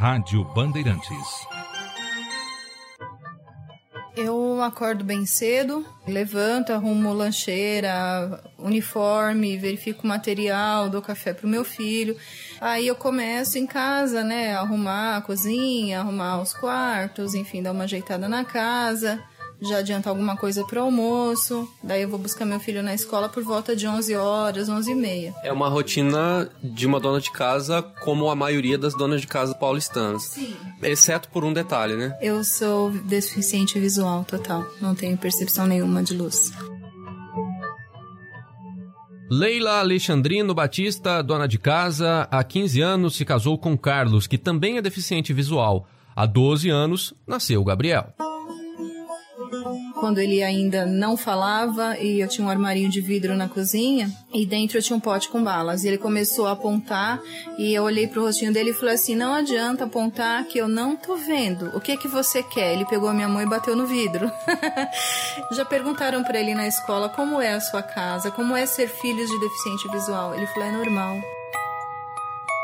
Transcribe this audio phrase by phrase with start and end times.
[0.00, 1.46] Rádio Bandeirantes.
[4.16, 11.66] Eu acordo bem cedo, levanto, arrumo lancheira, uniforme, verifico o material, dou café pro meu
[11.66, 12.16] filho.
[12.62, 17.84] Aí eu começo em casa, né, arrumar a cozinha, arrumar os quartos, enfim, dar uma
[17.84, 19.22] ajeitada na casa
[19.62, 21.68] já adianta alguma coisa para o almoço.
[21.82, 24.94] Daí eu vou buscar meu filho na escola por volta de 11 horas, 11 e
[24.94, 25.34] meia.
[25.42, 29.54] É uma rotina de uma dona de casa como a maioria das donas de casa
[29.54, 30.22] paulistanas.
[30.22, 30.56] Sim.
[30.82, 32.16] Exceto por um detalhe, né?
[32.22, 34.64] Eu sou deficiente visual total.
[34.80, 36.52] Não tenho percepção nenhuma de luz.
[39.30, 44.76] Leila Alexandrino Batista, dona de casa, há 15 anos se casou com Carlos, que também
[44.76, 45.86] é deficiente visual.
[46.16, 48.12] Há 12 anos nasceu Gabriel
[50.00, 54.46] quando ele ainda não falava e eu tinha um armarinho de vidro na cozinha e
[54.46, 55.84] dentro eu tinha um pote com balas.
[55.84, 57.20] E ele começou a apontar
[57.58, 60.96] e eu olhei pro rostinho dele e falei assim: "Não adianta apontar que eu não
[60.96, 61.66] tô vendo.
[61.76, 64.32] O que que você quer?" Ele pegou a minha mão e bateu no vidro.
[65.52, 69.30] Já perguntaram para ele na escola como é a sua casa, como é ser filhos
[69.30, 70.34] de deficiente visual.
[70.34, 71.20] Ele falou: "É normal."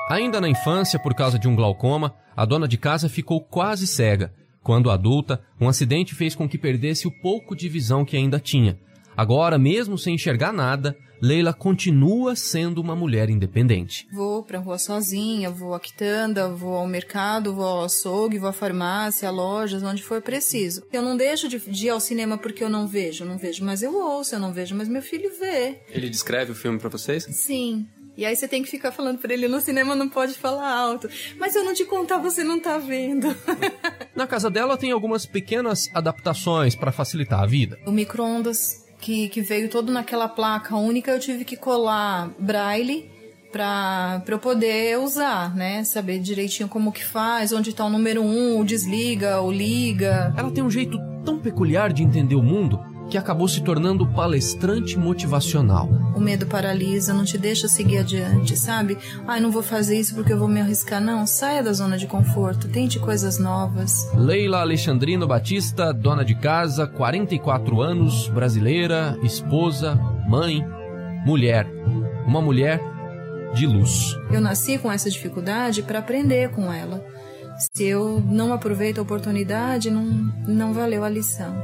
[0.08, 4.32] Ainda na infância, por causa de um glaucoma, a dona de casa ficou quase cega
[4.66, 8.76] quando adulta, um acidente fez com que perdesse o pouco de visão que ainda tinha.
[9.16, 14.08] Agora, mesmo sem enxergar nada, Leila continua sendo uma mulher independente.
[14.12, 18.52] Vou pra rua sozinha, vou à quitanda, vou ao mercado, vou ao açougue, vou à
[18.52, 20.82] farmácia, a lojas, onde for preciso.
[20.92, 23.84] Eu não deixo de, de ir ao cinema porque eu não vejo, não vejo, mas
[23.84, 25.78] eu ouço, eu não vejo, mas meu filho vê.
[25.90, 27.22] Ele descreve o filme para vocês?
[27.30, 27.86] Sim.
[28.16, 31.08] E aí você tem que ficar falando para ele no cinema não pode falar alto.
[31.38, 33.28] Mas eu não te contar, você não tá vendo.
[34.16, 37.78] Na casa dela tem algumas pequenas adaptações para facilitar a vida.
[37.86, 43.10] O micro-ondas que, que veio todo naquela placa única, eu tive que colar braille
[43.52, 45.84] para eu poder usar, né?
[45.84, 50.34] Saber direitinho como que faz, onde tá o número um, o desliga, o liga.
[50.36, 52.80] Ela tem um jeito tão peculiar de entender o mundo
[53.10, 55.88] que acabou se tornando palestrante motivacional.
[56.14, 58.98] O medo paralisa, não te deixa seguir adiante, sabe?
[59.26, 61.00] Ai, não vou fazer isso porque eu vou me arriscar.
[61.00, 64.10] Não, saia da zona de conforto, tente coisas novas.
[64.14, 69.94] Leila Alexandrino Batista, dona de casa, 44 anos, brasileira, esposa,
[70.28, 70.64] mãe,
[71.24, 71.66] mulher.
[72.26, 72.80] Uma mulher
[73.54, 74.16] de luz.
[74.30, 77.04] Eu nasci com essa dificuldade para aprender com ela.
[77.72, 80.04] Se eu não aproveito a oportunidade, não,
[80.46, 81.56] não valeu a lição.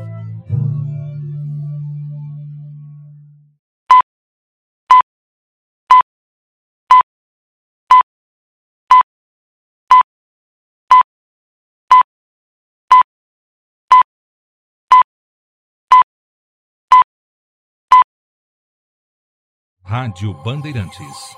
[19.85, 21.37] Rádio Bandeirantes.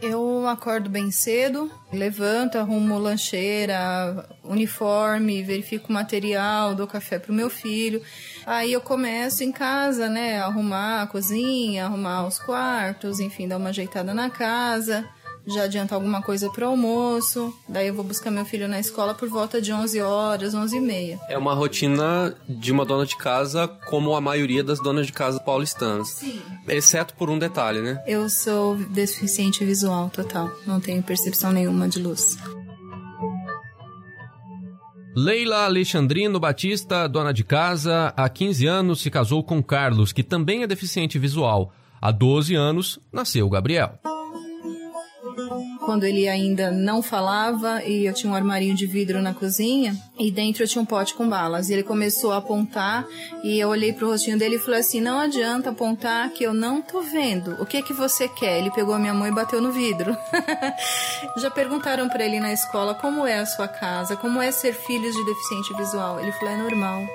[0.00, 7.50] Eu acordo bem cedo, levanto, arrumo lancheira, uniforme, verifico o material, dou café pro meu
[7.50, 8.00] filho.
[8.46, 13.70] Aí eu começo em casa, né, arrumar a cozinha, arrumar os quartos, enfim, dar uma
[13.70, 15.08] ajeitada na casa
[15.48, 17.54] já adianta alguma coisa para o almoço.
[17.68, 20.80] Daí eu vou buscar meu filho na escola por volta de 11 horas, 11 e
[20.80, 21.20] meia.
[21.28, 25.40] É uma rotina de uma dona de casa como a maioria das donas de casa
[25.40, 26.08] paulistanas.
[26.08, 26.40] Sim.
[26.68, 28.02] Exceto por um detalhe, né?
[28.06, 30.50] Eu sou deficiente visual total.
[30.66, 32.36] Não tenho percepção nenhuma de luz.
[35.16, 40.62] Leila Alexandrino Batista, dona de casa, há 15 anos se casou com Carlos, que também
[40.62, 41.72] é deficiente visual.
[42.00, 43.98] Há 12 anos nasceu Gabriel
[45.84, 50.30] quando ele ainda não falava e eu tinha um armarinho de vidro na cozinha e
[50.30, 51.68] dentro eu tinha um pote com balas.
[51.68, 53.06] E ele começou a apontar
[53.42, 56.82] e eu olhei pro rostinho dele e falei assim: "Não adianta apontar que eu não
[56.82, 57.60] tô vendo.
[57.60, 60.16] O que que você quer?" Ele pegou a minha mão e bateu no vidro.
[61.38, 65.14] Já perguntaram para ele na escola como é a sua casa, como é ser filhos
[65.14, 66.20] de deficiente visual.
[66.20, 67.06] Ele falou: "É normal."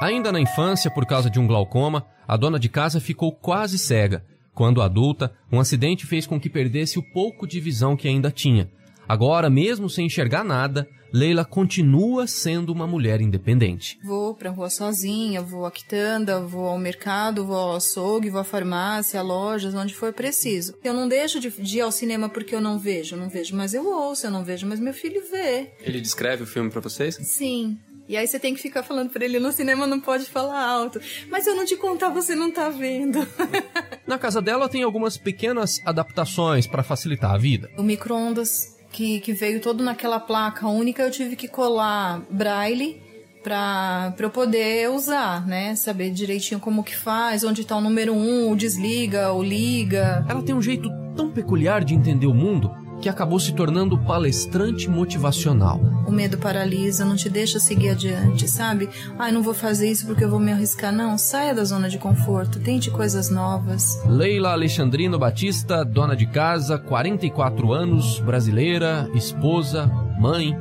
[0.00, 4.24] Ainda na infância, por causa de um glaucoma, a dona de casa ficou quase cega
[4.54, 8.70] quando adulta, um acidente fez com que perdesse o pouco de visão que ainda tinha.
[9.08, 13.98] Agora, mesmo sem enxergar nada, Leila continua sendo uma mulher independente.
[14.04, 18.44] Vou pra rua sozinha, vou à quitanda, vou ao mercado, vou ao açougue, vou à
[18.44, 20.74] farmácia, a lojas, onde for preciso.
[20.84, 23.74] Eu não deixo de, de ir ao cinema porque eu não vejo, não vejo, mas
[23.74, 25.72] eu ouço, eu não vejo, mas meu filho vê.
[25.80, 27.16] Ele descreve o filme para vocês?
[27.16, 27.76] Sim.
[28.08, 31.00] E aí você tem que ficar falando para ele no cinema não pode falar alto.
[31.28, 33.20] Mas eu não te contar, você não tá vendo.
[34.06, 37.70] Na casa dela tem algumas pequenas adaptações para facilitar a vida.
[37.76, 43.00] O micro-ondas que, que veio todo naquela placa única, eu tive que colar braille
[43.42, 45.74] para eu poder usar, né?
[45.74, 50.24] Saber direitinho como que faz, onde tá o número um, o desliga, o liga.
[50.28, 52.70] Ela tem um jeito tão peculiar de entender o mundo
[53.00, 55.80] que acabou se tornando palestrante motivacional.
[56.06, 58.88] O medo paralisa, não te deixa seguir adiante, sabe?
[59.18, 60.92] Ai, não vou fazer isso porque eu vou me arriscar.
[60.92, 64.00] Não, saia da zona de conforto, tente coisas novas.
[64.06, 69.86] Leila Alexandrino Batista, dona de casa, 44 anos, brasileira, esposa,
[70.18, 70.56] mãe,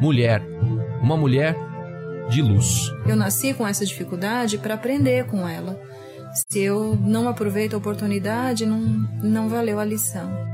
[0.00, 0.42] mulher.
[1.02, 1.56] Uma mulher
[2.30, 2.90] de luz.
[3.06, 5.78] Eu nasci com essa dificuldade para aprender com ela.
[6.48, 8.80] Se eu não aproveito a oportunidade, não,
[9.22, 10.53] não valeu a lição.